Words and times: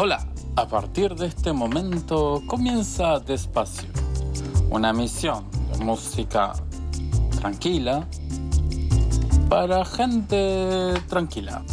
Hola, 0.00 0.24
a 0.54 0.68
partir 0.68 1.16
de 1.16 1.26
este 1.26 1.52
momento 1.52 2.40
comienza 2.46 3.18
Despacio, 3.18 3.88
una 4.70 4.92
misión 4.92 5.44
de 5.72 5.84
música 5.84 6.52
tranquila 7.40 8.06
para 9.48 9.84
gente 9.84 10.94
tranquila. 11.08 11.64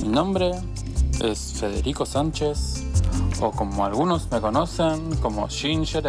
Mi 0.00 0.06
nombre 0.06 0.52
es 1.24 1.54
Federico 1.54 2.06
Sánchez, 2.06 2.84
o 3.40 3.50
como 3.50 3.84
algunos 3.84 4.30
me 4.30 4.40
conocen, 4.40 5.16
como 5.16 5.48
Ginger 5.48 6.06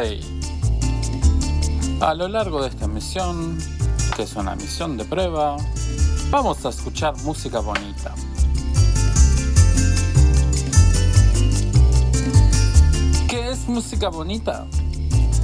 A 2.01 2.13
lo 2.13 2.27
largo 2.27 2.61
de 2.61 2.69
esta 2.69 2.87
misión, 2.87 3.57
que 4.15 4.21
es 4.21 4.35
una 4.35 4.55
misión 4.55 4.95
de 4.95 5.05
prueba, 5.05 5.57
vamos 6.29 6.63
a 6.67 6.69
escuchar 6.69 7.17
música 7.23 7.61
bonita 7.61 8.13
es 13.57 13.67
música 13.67 14.09
bonita? 14.09 14.65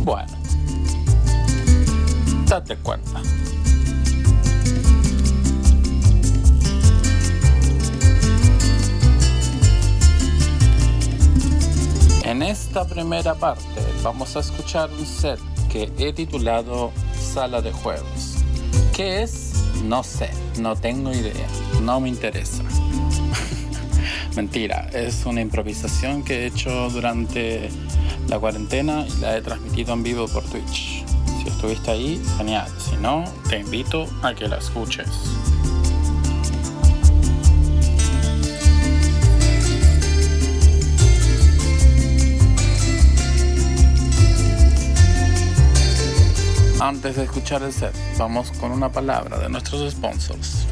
Bueno, 0.03 0.31
date 2.48 2.76
cuenta. 2.77 3.22
En 12.23 12.41
esta 12.41 12.86
primera 12.86 13.36
parte 13.36 13.63
vamos 14.03 14.36
a 14.36 14.39
escuchar 14.39 14.89
un 14.91 15.05
set 15.05 15.39
que 15.70 15.91
he 15.98 16.14
titulado 16.14 16.91
Sala 17.20 17.61
de 17.61 17.72
Juegos. 17.72 18.38
¿Qué 18.94 19.23
es? 19.23 19.53
No 19.84 20.03
sé, 20.03 20.30
no 20.59 20.75
tengo 20.75 21.11
idea, 21.11 21.48
no 21.81 22.00
me 22.00 22.09
interesa. 22.09 22.64
Mentira, 24.35 24.89
es 24.93 25.27
una 25.27 25.41
improvisación 25.41 26.23
que 26.23 26.39
he 26.39 26.45
hecho 26.47 26.89
durante 26.89 27.69
la 28.27 28.39
cuarentena 28.39 29.05
y 29.05 29.21
la 29.21 29.38
he 29.38 29.41
transmitido 29.44 29.94
en 29.94 30.02
vivo 30.02 30.27
por 30.27 30.44
Twitch. 30.45 31.05
Si 31.38 31.49
estuviste 31.49 31.91
ahí, 31.91 32.21
genial. 32.38 32.67
Si 32.80 32.95
no, 32.97 33.23
te 33.47 33.59
invito 33.59 34.08
a 34.23 34.33
que 34.33 34.47
la 34.47 34.58
escuches. 34.58 35.08
Antes 46.81 47.15
de 47.17 47.23
escuchar 47.23 47.61
el 47.61 47.71
set, 47.71 47.93
vamos 48.17 48.52
con 48.59 48.71
una 48.71 48.91
palabra 48.91 49.38
de 49.38 49.47
nuestros 49.47 49.91
sponsors. 49.91 50.65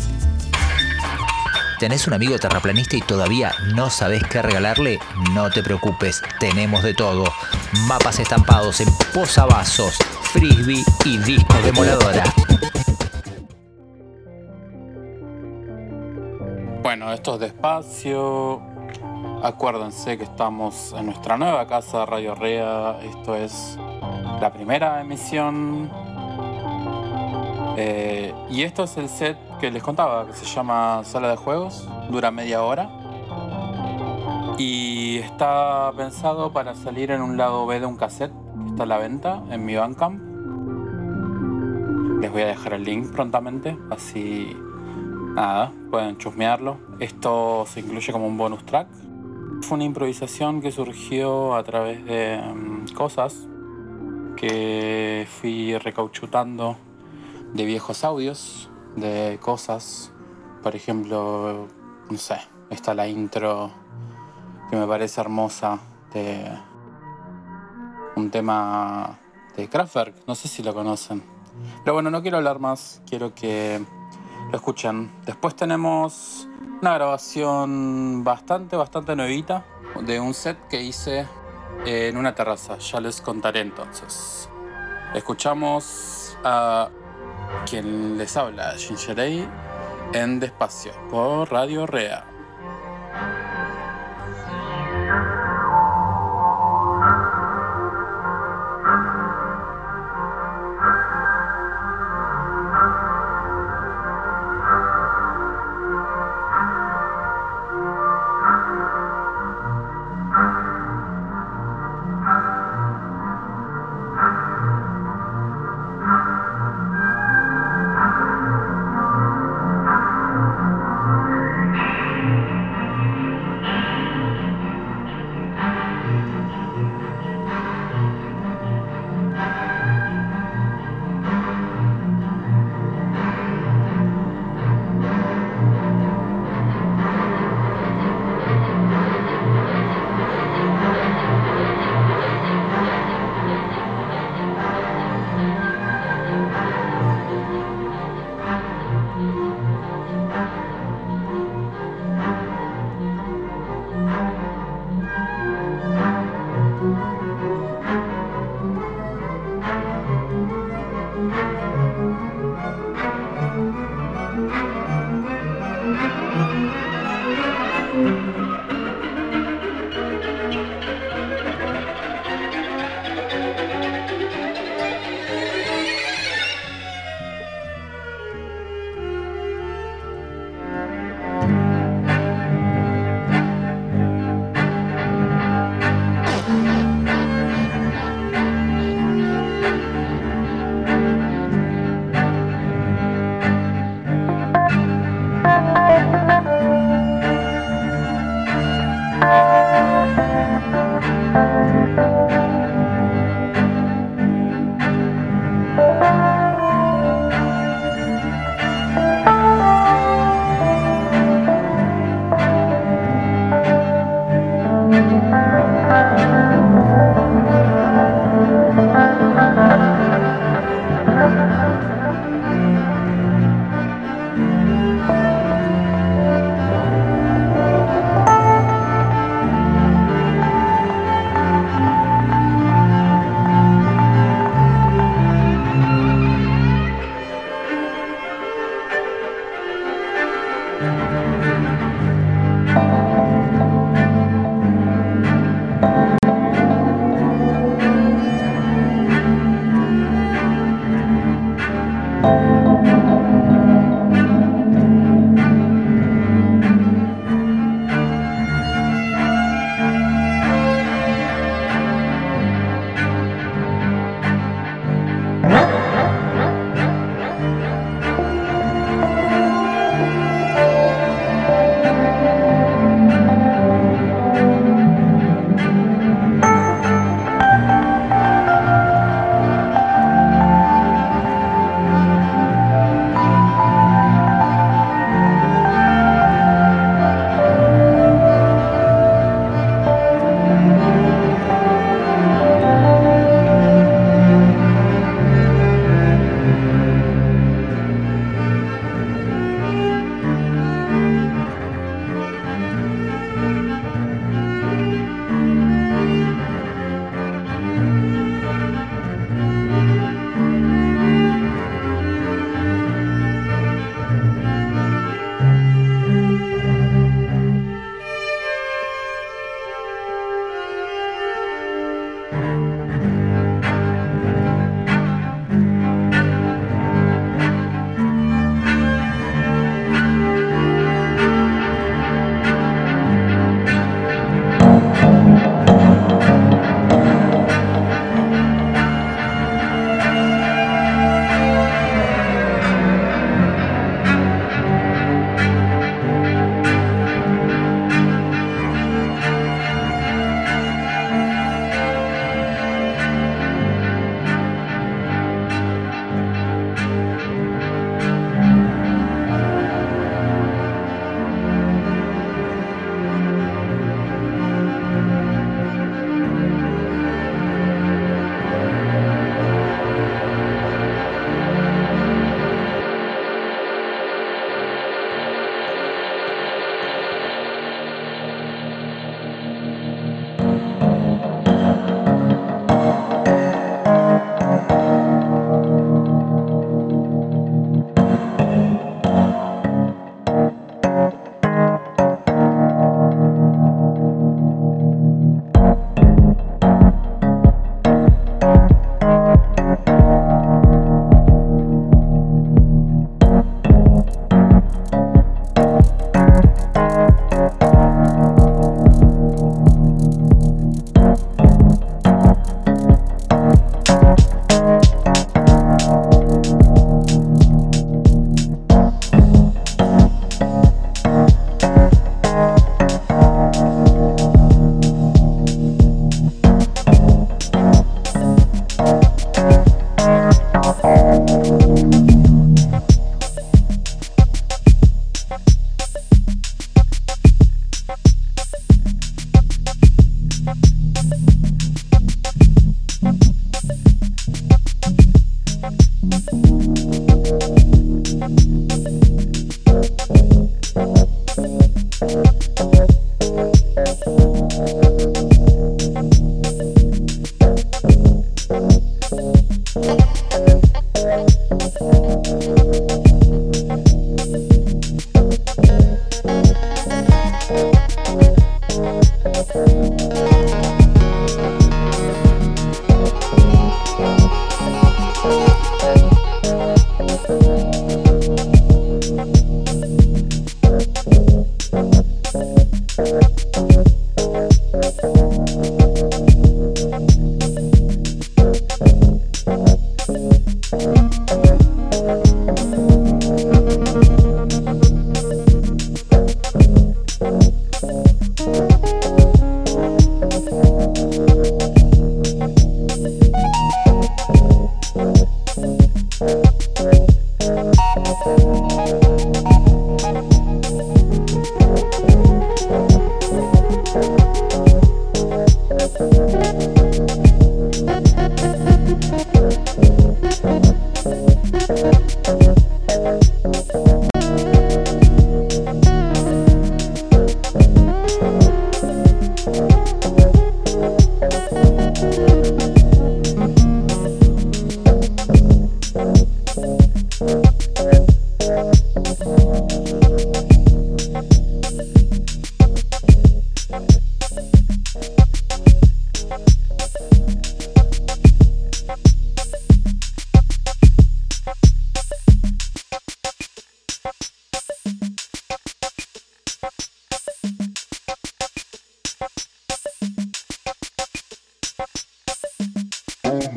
¿Tenés 1.81 2.05
un 2.05 2.13
amigo 2.13 2.37
terraplanista 2.37 2.95
y 2.95 3.01
todavía 3.01 3.53
no 3.73 3.89
sabes 3.89 4.21
qué 4.25 4.43
regalarle? 4.43 4.99
No 5.33 5.49
te 5.49 5.63
preocupes, 5.63 6.21
tenemos 6.39 6.83
de 6.83 6.93
todo. 6.93 7.23
Mapas 7.87 8.19
estampados 8.19 8.81
en 8.81 8.87
posavasos, 9.11 9.97
frisbee 10.21 10.83
y 11.05 11.17
disco 11.17 11.57
de 11.63 11.71
moladora. 11.71 12.23
Bueno, 16.83 17.11
esto 17.13 17.33
es 17.33 17.39
despacio. 17.39 18.61
Acuérdense 19.41 20.19
que 20.19 20.25
estamos 20.25 20.93
en 20.95 21.07
nuestra 21.07 21.35
nueva 21.35 21.65
casa 21.65 22.05
Radio 22.05 22.35
Rea. 22.35 22.99
Esto 23.01 23.35
es 23.35 23.79
la 24.39 24.53
primera 24.53 25.01
emisión. 25.01 25.89
Eh, 27.77 28.33
y 28.49 28.63
esto 28.63 28.83
es 28.83 28.97
el 28.97 29.07
set 29.07 29.37
que 29.59 29.71
les 29.71 29.81
contaba, 29.81 30.27
que 30.27 30.33
se 30.33 30.45
llama 30.45 31.03
Sala 31.03 31.29
de 31.29 31.37
Juegos, 31.37 31.87
dura 32.09 32.31
media 32.31 32.63
hora. 32.63 32.89
Y 34.57 35.17
está 35.17 35.91
pensado 35.95 36.51
para 36.51 36.75
salir 36.75 37.11
en 37.11 37.21
un 37.21 37.37
lado 37.37 37.65
B 37.65 37.79
de 37.79 37.85
un 37.85 37.95
cassette 37.95 38.31
que 38.31 38.69
está 38.71 38.83
a 38.83 38.85
la 38.85 38.97
venta 38.97 39.41
en 39.49 39.65
mi 39.65 39.75
Bandcamp. 39.75 40.21
Les 42.21 42.31
voy 42.31 42.41
a 42.43 42.47
dejar 42.47 42.73
el 42.73 42.83
link 42.83 43.11
prontamente, 43.11 43.77
así 43.89 44.55
nada, 45.33 45.71
pueden 45.89 46.17
chusmearlo. 46.17 46.77
Esto 46.99 47.65
se 47.67 47.79
incluye 47.79 48.11
como 48.11 48.27
un 48.27 48.37
bonus 48.37 48.65
track. 48.65 48.87
Fue 49.61 49.75
una 49.75 49.85
improvisación 49.85 50.61
que 50.61 50.71
surgió 50.71 51.55
a 51.55 51.63
través 51.63 52.03
de 52.05 52.37
mm, 52.37 52.93
cosas 52.93 53.47
que 54.35 55.27
fui 55.29 55.77
recauchutando 55.77 56.77
de 57.53 57.65
viejos 57.65 58.03
audios 58.03 58.69
de 58.95 59.39
cosas. 59.41 60.11
Por 60.63 60.75
ejemplo, 60.75 61.67
no 62.09 62.17
sé, 62.17 62.37
está 62.69 62.93
la 62.93 63.07
intro 63.07 63.71
que 64.69 64.75
me 64.75 64.87
parece 64.87 65.21
hermosa 65.21 65.79
de 66.13 66.49
un 68.15 68.29
tema 68.29 69.19
de 69.55 69.67
Kraftwerk, 69.69 70.27
no 70.27 70.35
sé 70.35 70.47
si 70.47 70.63
lo 70.63 70.73
conocen. 70.73 71.23
Pero 71.83 71.93
bueno, 71.93 72.09
no 72.09 72.21
quiero 72.21 72.37
hablar 72.37 72.59
más, 72.59 73.01
quiero 73.07 73.33
que 73.33 73.83
lo 74.49 74.55
escuchen. 74.55 75.11
Después 75.25 75.55
tenemos 75.55 76.47
una 76.81 76.93
grabación 76.93 78.23
bastante, 78.23 78.75
bastante 78.75 79.15
nuevita 79.15 79.65
de 80.01 80.19
un 80.19 80.33
set 80.33 80.57
que 80.67 80.81
hice 80.81 81.27
en 81.85 82.17
una 82.17 82.33
terraza, 82.33 82.77
ya 82.77 83.01
les 83.01 83.21
contaré 83.21 83.61
entonces. 83.61 84.49
Escuchamos 85.13 86.37
a 86.43 86.89
quien 87.69 88.17
les 88.17 88.35
habla, 88.37 88.75
Ginger 88.77 89.47
en 90.13 90.39
Despacio, 90.39 90.91
por 91.09 91.51
Radio 91.51 91.85
Rea. 91.85 92.25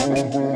boom, 0.09 0.31
boom. 0.31 0.54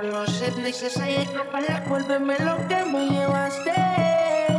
calor 0.00 0.28
se 0.28 0.50
necesaria 0.60 1.24
para 1.50 1.80
devolverme 1.80 2.36
lo 2.40 2.56
que 2.68 2.84
me 2.84 3.08
llevaste. 3.08 3.72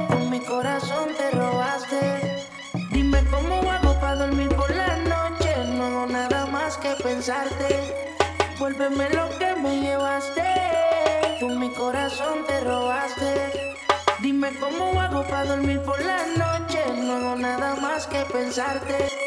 Con 0.07 0.31
mi 0.31 0.39
corazón 0.39 1.09
te 1.15 1.29
robaste. 1.29 2.43
Dime 2.91 3.23
cómo 3.29 3.55
hago 3.71 3.93
para 3.99 4.15
dormir 4.15 4.49
por 4.55 4.71
la 4.75 4.97
noche. 5.13 5.51
No 5.75 5.85
hago 5.85 6.05
nada 6.07 6.47
más 6.47 6.77
que 6.77 6.91
pensarte. 7.03 7.69
Vuélveme 8.57 9.09
lo 9.11 9.29
que 9.37 9.55
me 9.61 9.79
llevaste. 9.79 10.47
Tú 11.39 11.49
mi 11.49 11.69
corazón 11.71 12.43
te 12.47 12.59
robaste. 12.61 13.75
Dime 14.19 14.49
cómo 14.59 14.99
hago 14.99 15.21
para 15.27 15.45
dormir 15.45 15.79
por 15.81 15.99
la 16.03 16.19
noche. 16.35 16.81
No 16.95 17.13
hago 17.17 17.35
nada 17.35 17.75
más 17.75 18.07
que 18.07 18.25
pensarte. 18.25 19.26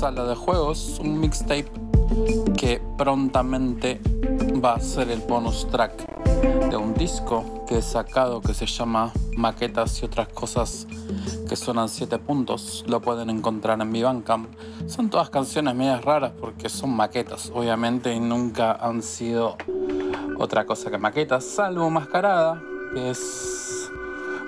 Sala 0.00 0.24
de 0.24 0.34
juegos, 0.34 0.98
un 0.98 1.20
mixtape 1.20 1.70
que 2.56 2.80
prontamente 2.96 4.00
va 4.64 4.72
a 4.72 4.80
ser 4.80 5.10
el 5.10 5.20
bonus 5.20 5.68
track 5.68 5.92
de 6.70 6.76
un 6.78 6.94
disco 6.94 7.66
que 7.68 7.76
he 7.76 7.82
sacado 7.82 8.40
que 8.40 8.54
se 8.54 8.64
llama 8.64 9.12
Maquetas 9.36 10.00
y 10.00 10.06
otras 10.06 10.28
cosas 10.28 10.86
que 11.46 11.54
suenan 11.54 11.90
7 11.90 12.18
puntos. 12.18 12.82
Lo 12.88 13.02
pueden 13.02 13.28
encontrar 13.28 13.78
en 13.78 13.90
mi 13.90 14.02
Bandcamp. 14.02 14.48
Son 14.86 15.10
todas 15.10 15.28
canciones 15.28 15.74
medias 15.74 16.02
raras 16.02 16.32
porque 16.40 16.70
son 16.70 16.96
maquetas, 16.96 17.52
obviamente, 17.54 18.14
y 18.14 18.20
nunca 18.20 18.72
han 18.72 19.02
sido 19.02 19.58
otra 20.38 20.64
cosa 20.64 20.90
que 20.90 20.96
maquetas, 20.96 21.44
salvo 21.44 21.90
Mascarada, 21.90 22.58
que 22.94 23.10
es 23.10 23.90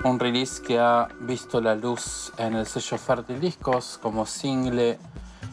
un 0.03 0.19
release 0.19 0.59
que 0.63 0.79
ha 0.79 1.09
visto 1.19 1.61
la 1.61 1.75
luz 1.75 2.33
en 2.39 2.55
el 2.55 2.65
sello 2.65 2.97
Fertil 2.97 3.39
Discos 3.39 3.99
como 4.01 4.25
single 4.25 4.97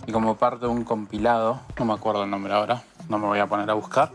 y 0.07 0.13
como 0.13 0.37
parte 0.37 0.67
de 0.67 0.73
un 0.73 0.85
compilado, 0.85 1.61
no 1.79 1.85
me 1.85 1.93
acuerdo 1.93 2.25
el 2.25 2.31
nombre 2.31 2.53
ahora, 2.53 2.83
no 3.09 3.19
me 3.19 3.27
voy 3.27 3.39
a 3.39 3.47
poner 3.47 3.69
a 3.71 3.75
buscar. 3.75 4.11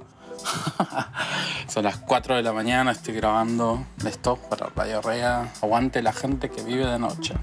Son 1.67 1.83
las 1.83 1.97
4 1.97 2.35
de 2.35 2.43
la 2.43 2.53
mañana, 2.53 2.91
estoy 2.91 3.13
grabando 3.15 3.83
esto 4.05 4.37
para 4.49 4.67
Radio 4.75 5.01
Rea. 5.01 5.51
Aguante 5.61 6.01
la 6.01 6.13
gente 6.13 6.49
que 6.49 6.63
vive 6.63 6.85
de 6.85 6.99
noche. 6.99 7.35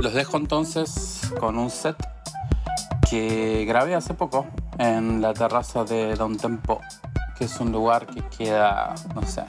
Los 0.00 0.14
dejo 0.14 0.36
entonces 0.36 1.32
con 1.38 1.58
un 1.58 1.70
set 1.70 1.96
que 3.08 3.64
grabé 3.66 3.94
hace 3.94 4.14
poco 4.14 4.46
en 4.78 5.20
la 5.20 5.34
terraza 5.34 5.84
de 5.84 6.14
Don 6.14 6.36
Tempo, 6.36 6.80
que 7.38 7.44
es 7.44 7.60
un 7.60 7.72
lugar 7.72 8.06
que 8.06 8.22
queda, 8.36 8.94
no 9.14 9.22
sé, 9.22 9.44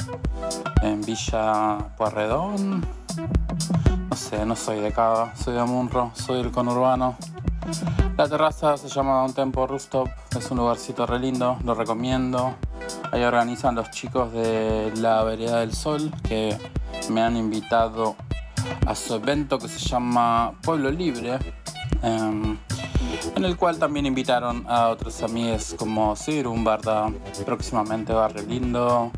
en 0.82 1.02
Villa 1.02 1.78
Puerredón 1.98 2.86
no 3.18 4.16
sé, 4.16 4.46
no 4.46 4.56
soy 4.56 4.80
de 4.80 4.88
acá, 4.88 5.34
soy 5.36 5.56
de 5.56 5.64
Munro, 5.64 6.12
soy 6.14 6.42
del 6.42 6.52
conurbano. 6.52 7.18
La 8.18 8.28
terraza 8.28 8.78
se 8.78 8.88
llama 8.90 9.24
Un 9.24 9.34
Tempo 9.34 9.66
Rooftop, 9.66 10.10
es 10.38 10.52
un 10.52 10.58
lugarcito 10.58 11.06
re 11.06 11.20
lindo, 11.20 11.58
lo 11.64 11.74
recomiendo. 11.76 12.56
Ahí 13.12 13.24
organizan 13.24 13.76
los 13.76 13.90
chicos 13.92 14.32
de 14.34 14.92
la 14.98 15.24
Vereda 15.24 15.60
del 15.62 15.74
Sol 15.74 16.12
que 16.28 16.58
me 17.10 17.22
han 17.22 17.38
invitado 17.38 18.16
a 18.86 18.96
su 18.96 19.16
evento 19.16 19.58
que 19.58 19.68
se 19.68 19.80
llama 19.80 20.54
Pueblo 20.62 20.90
Libre, 20.92 21.40
em, 22.02 22.58
en 23.36 23.46
el 23.46 23.58
cual 23.58 23.78
también 23.78 24.06
invitaron 24.06 24.66
a 24.68 24.90
otros 24.90 25.22
amigos 25.24 25.76
como 25.78 26.16
un 26.46 26.64
Barda, 26.64 27.12
próximamente 27.46 28.14
Barrio 28.14 28.44
Lindo, 28.44 29.12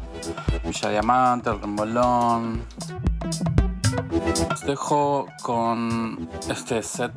Villa 0.64 0.90
Diamante, 0.90 1.50
El 1.50 1.62
Rembolón. 1.62 2.64
Dejo 4.66 5.28
con 5.44 6.30
este 6.50 6.82
set 6.82 7.12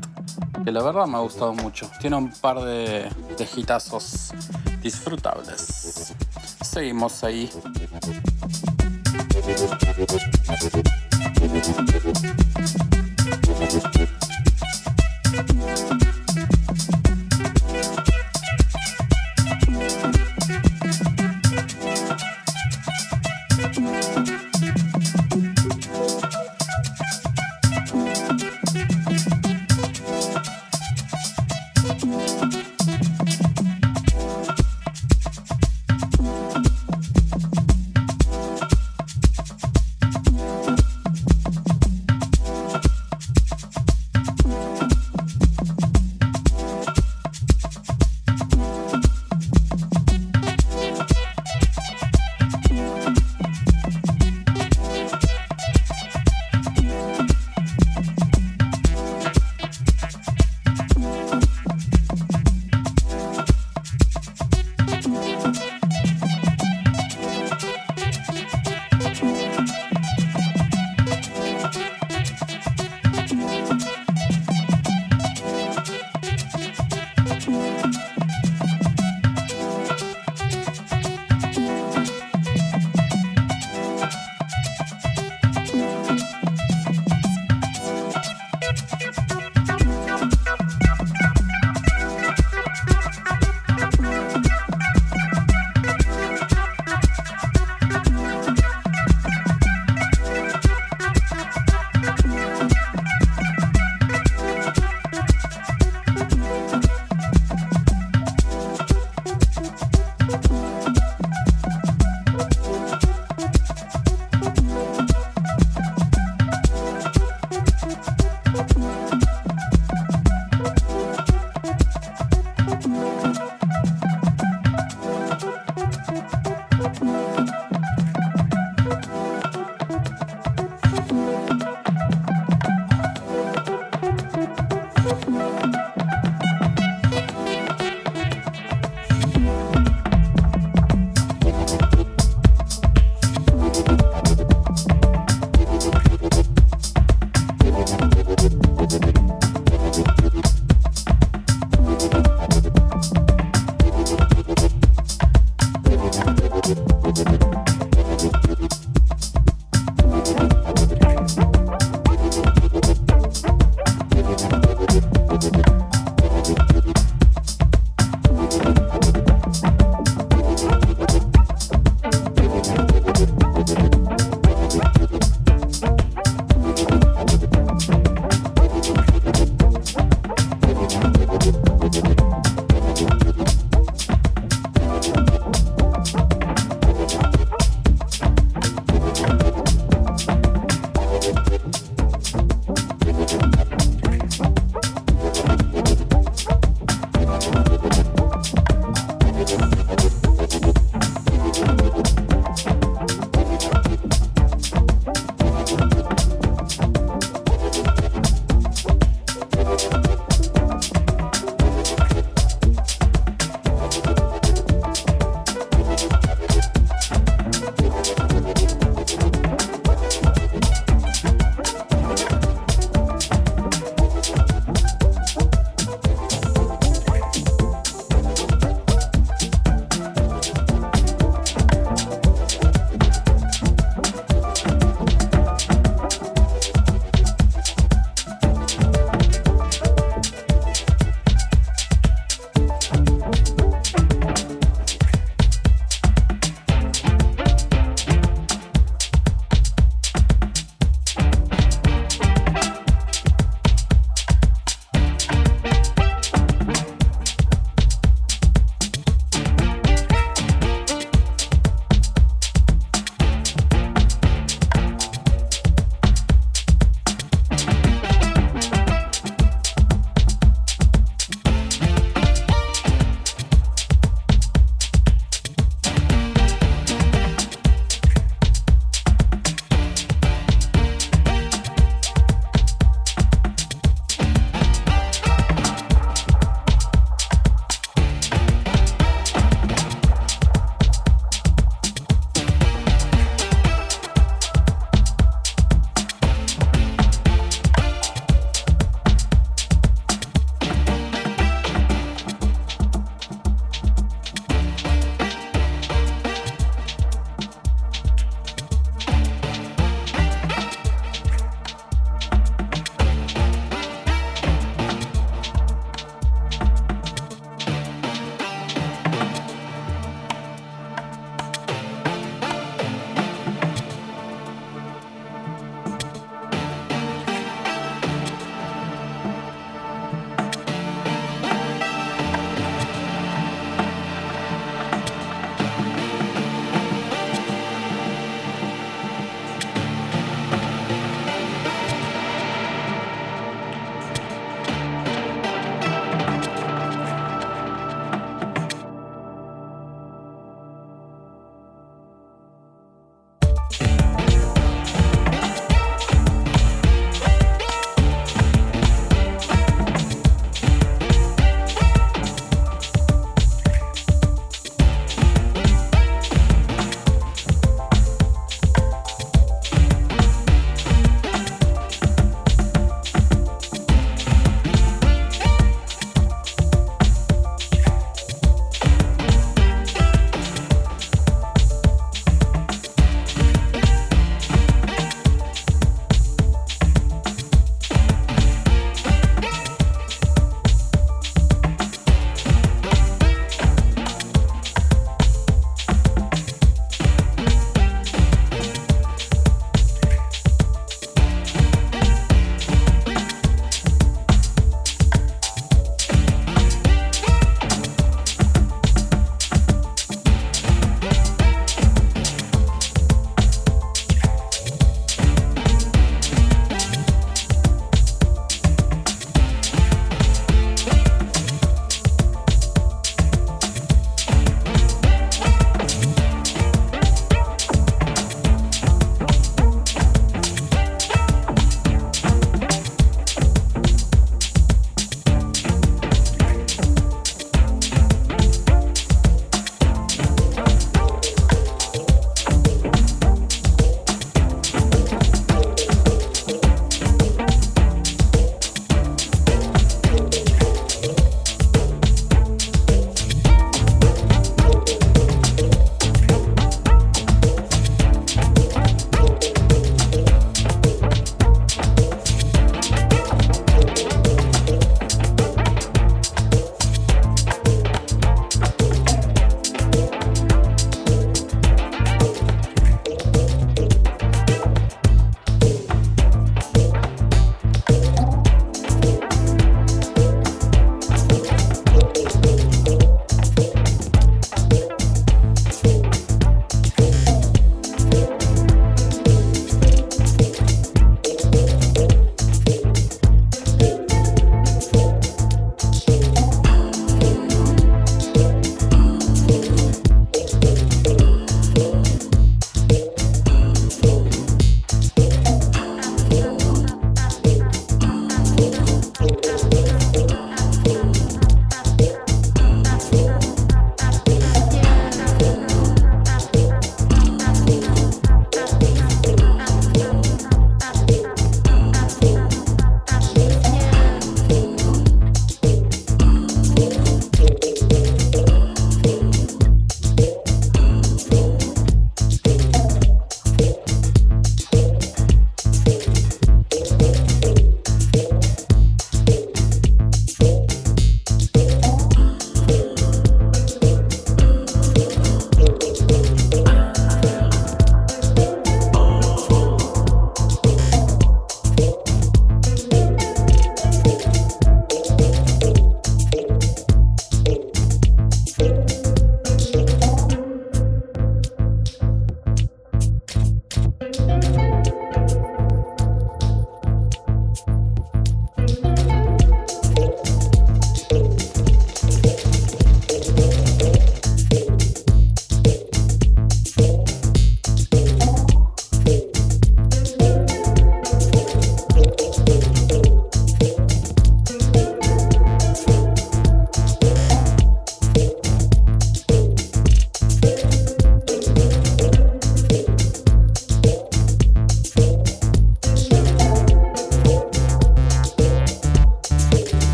que 0.64 0.72
la 0.72 0.82
verdad 0.82 1.06
me 1.06 1.16
ha 1.16 1.20
gustado 1.20 1.52
mucho. 1.54 1.90
Tiene 2.00 2.16
un 2.16 2.30
par 2.30 2.60
de, 2.60 3.08
tejitazos 3.36 4.32
disfrutables. 4.82 6.14
Seguimos 6.62 7.24
ahí. 7.24 7.50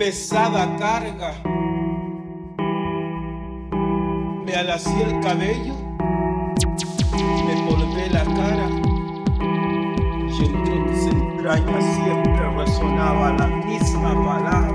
Pesada 0.00 0.66
carga. 0.78 1.34
Me 4.46 4.54
alací 4.54 5.02
el 5.02 5.20
cabello, 5.20 5.74
me 7.46 7.54
volvé 7.66 8.08
la 8.08 8.24
cara 8.24 8.68
y 10.26 10.44
entre 10.44 10.74
mis 10.80 11.06
entrañas 11.06 11.84
siempre 11.96 12.50
resonaba 12.56 13.32
la 13.34 13.46
misma 13.46 14.14
palabra. 14.24 14.72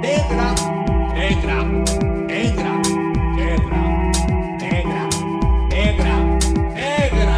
Negra, 0.00 0.54
negra, 1.12 2.07
negra, 2.38 2.72
negra, 3.34 3.82
negra, 4.60 5.08
negra, 5.70 6.16
negra. 6.72 7.36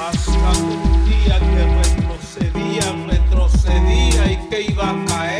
Hasta 0.00 0.50
un 0.62 1.04
día 1.06 1.36
que 1.40 1.62
retrocedía, 1.82 2.86
retrocedía 3.08 4.32
y 4.32 4.36
que 4.48 4.58
iba 4.70 4.90
a 4.90 4.92
negra, 4.92 5.35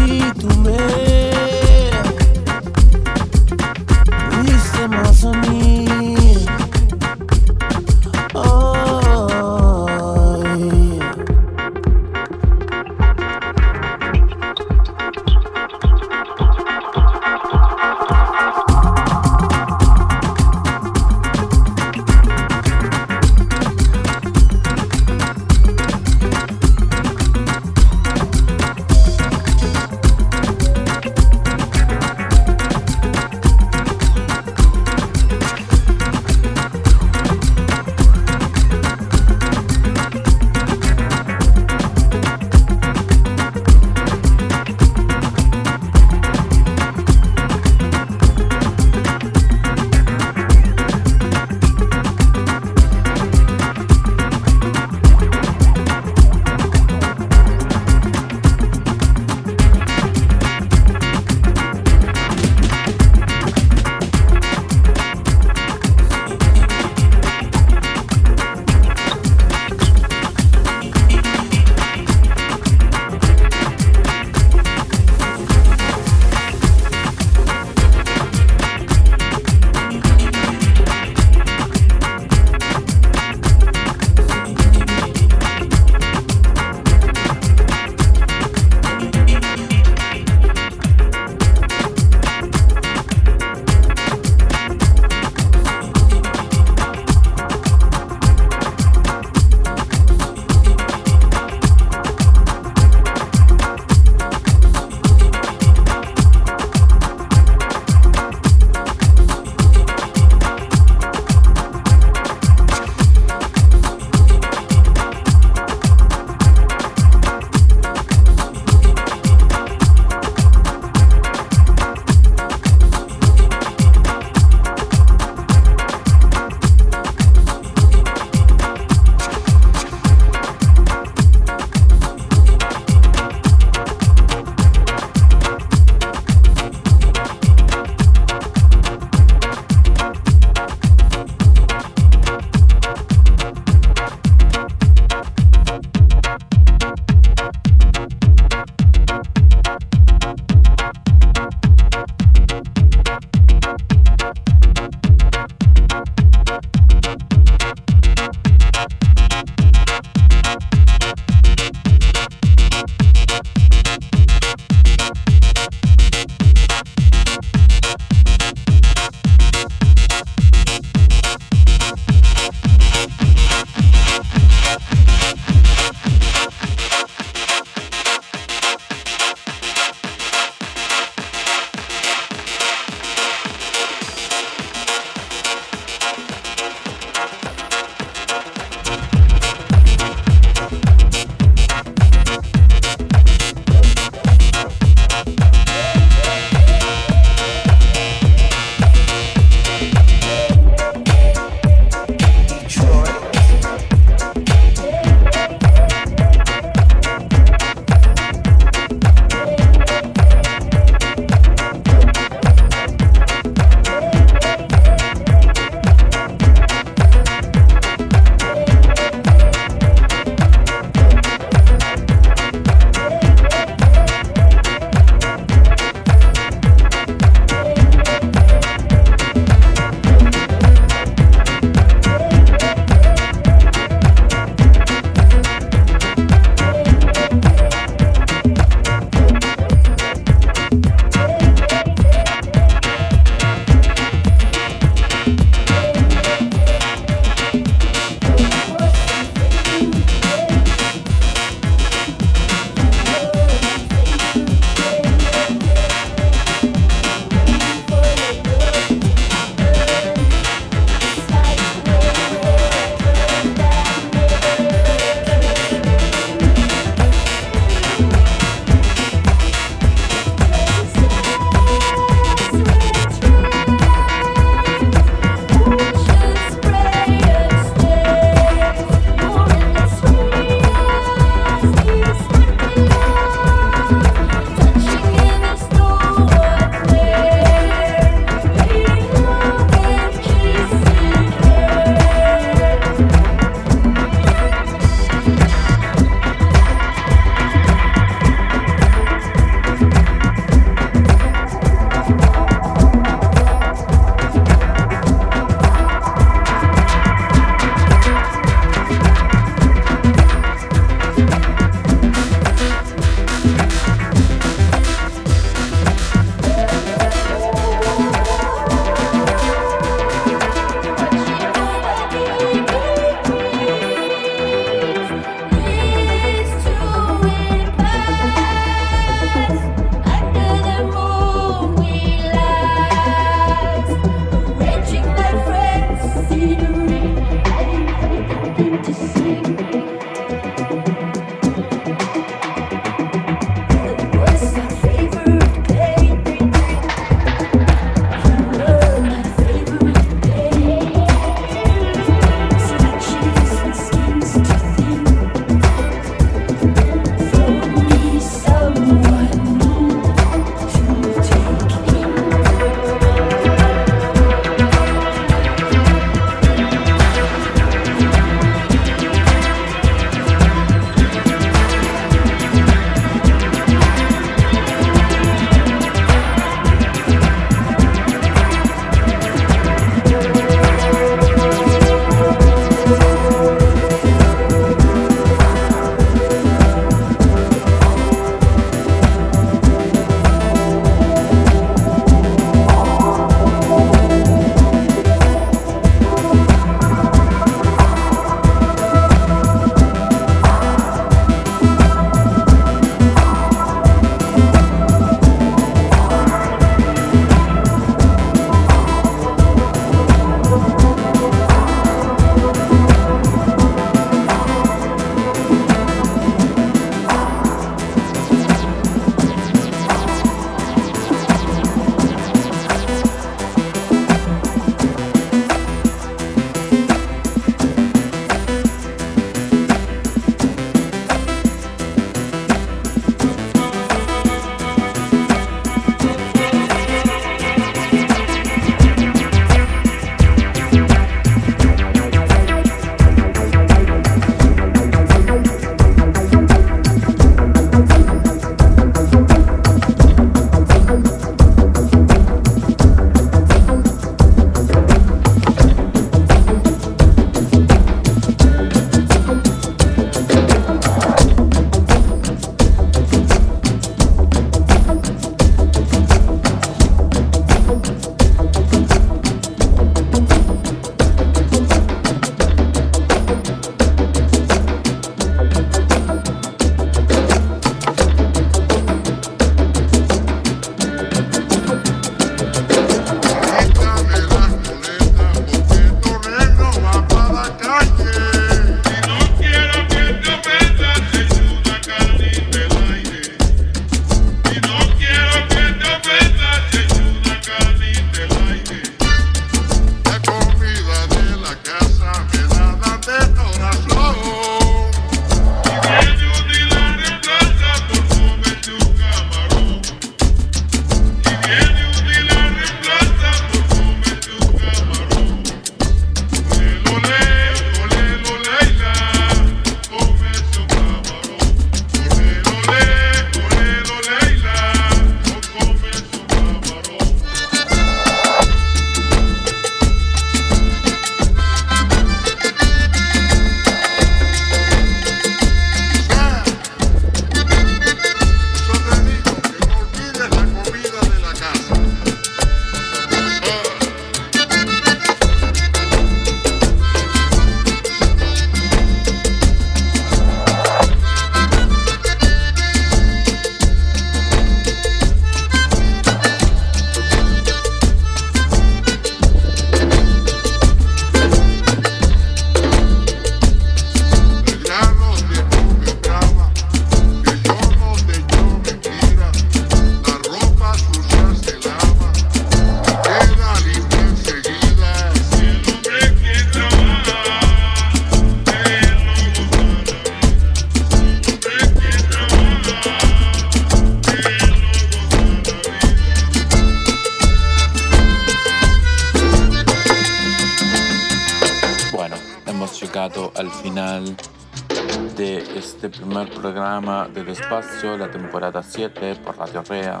7 598.94 599.16
por 599.16 599.36
Radio 599.36 599.62
Rea. 599.62 600.00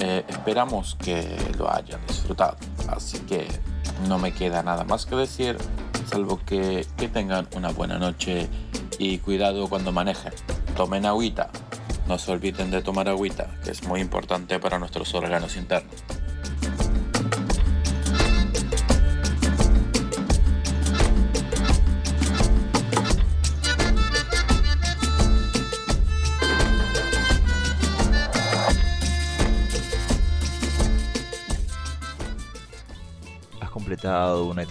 Eh, 0.00 0.24
esperamos 0.26 0.96
que 0.96 1.36
lo 1.58 1.70
hayan 1.70 2.00
disfrutado, 2.06 2.56
así 2.88 3.18
que 3.20 3.46
no 4.08 4.18
me 4.18 4.32
queda 4.32 4.62
nada 4.62 4.84
más 4.84 5.04
que 5.04 5.16
decir, 5.16 5.58
salvo 6.06 6.40
que, 6.44 6.86
que 6.96 7.08
tengan 7.08 7.46
una 7.54 7.70
buena 7.70 7.98
noche 7.98 8.48
y 8.98 9.18
cuidado 9.18 9.68
cuando 9.68 9.92
manejen. 9.92 10.32
Tomen 10.76 11.04
agüita, 11.04 11.50
no 12.08 12.18
se 12.18 12.32
olviden 12.32 12.70
de 12.70 12.80
tomar 12.80 13.08
agüita, 13.08 13.48
que 13.62 13.70
es 13.70 13.84
muy 13.84 14.00
importante 14.00 14.58
para 14.58 14.78
nuestros 14.78 15.14
órganos 15.14 15.56
internos. 15.56 16.01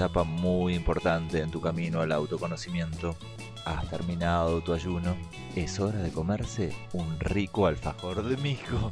Etapa 0.02 0.24
muy 0.24 0.74
importante 0.74 1.42
en 1.42 1.52
tu 1.52 1.62
camino 1.62 2.02
al 2.02 2.12
autoconocimiento. 2.12 3.16
Has 3.66 3.88
terminado 3.88 4.60
tu 4.62 4.74
ayuno. 4.74 5.16
Es 5.56 5.80
hora 5.80 6.00
de 6.00 6.12
comerse 6.12 6.74
un 6.94 7.20
rico 7.20 7.68
alfajor 7.68 8.24
de 8.24 8.36
mijo. 8.38 8.90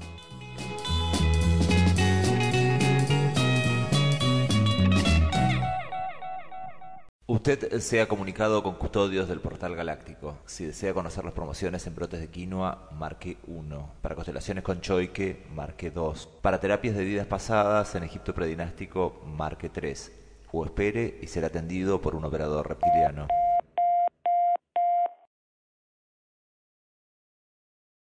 Usted 7.25 7.79
se 7.79 8.01
ha 8.01 8.07
comunicado 8.07 8.61
con 8.61 8.75
custodios 8.75 9.27
del 9.27 9.39
portal 9.39 9.75
galáctico. 9.75 10.37
Si 10.45 10.65
desea 10.65 10.93
conocer 10.93 11.25
las 11.25 11.33
promociones 11.33 11.87
en 11.87 11.95
brotes 11.95 12.19
de 12.19 12.29
quinoa, 12.29 12.87
marque 12.91 13.37
1. 13.47 13.93
Para 14.03 14.13
constelaciones 14.13 14.63
con 14.63 14.79
choique, 14.81 15.47
marque 15.55 15.89
2. 15.89 16.27
Para 16.43 16.59
terapias 16.59 16.95
de 16.95 17.03
vidas 17.03 17.25
pasadas 17.25 17.95
en 17.95 18.03
Egipto 18.03 18.35
predinástico, 18.35 19.23
marque 19.25 19.69
3. 19.69 20.28
O 20.51 20.65
espere 20.65 21.19
y 21.21 21.27
será 21.27 21.47
atendido 21.47 22.01
por 22.01 22.15
un 22.15 22.25
operador 22.25 22.67
reptiliano. 22.67 23.27